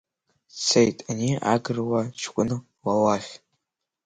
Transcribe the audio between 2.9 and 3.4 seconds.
лахь.